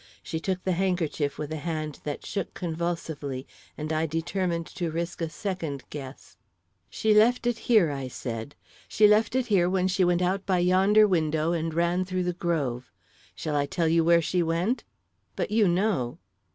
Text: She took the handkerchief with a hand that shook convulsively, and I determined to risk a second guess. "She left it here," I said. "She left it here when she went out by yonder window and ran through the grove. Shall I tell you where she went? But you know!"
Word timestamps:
She 0.23 0.39
took 0.39 0.63
the 0.63 0.71
handkerchief 0.71 1.37
with 1.37 1.51
a 1.51 1.57
hand 1.57 1.99
that 2.05 2.25
shook 2.25 2.55
convulsively, 2.55 3.45
and 3.77 3.93
I 3.93 4.07
determined 4.07 4.65
to 4.73 4.89
risk 4.89 5.21
a 5.21 5.29
second 5.29 5.83
guess. 5.91 6.37
"She 6.89 7.13
left 7.13 7.45
it 7.45 7.59
here," 7.69 7.91
I 7.91 8.07
said. 8.07 8.55
"She 8.87 9.07
left 9.07 9.35
it 9.35 9.45
here 9.45 9.69
when 9.69 9.87
she 9.87 10.03
went 10.03 10.23
out 10.23 10.43
by 10.43 10.57
yonder 10.57 11.07
window 11.07 11.51
and 11.53 11.71
ran 11.71 12.03
through 12.03 12.23
the 12.23 12.33
grove. 12.33 12.91
Shall 13.35 13.55
I 13.55 13.67
tell 13.67 13.87
you 13.87 14.03
where 14.03 14.23
she 14.23 14.41
went? 14.41 14.83
But 15.35 15.51
you 15.51 15.67
know!" 15.67 16.17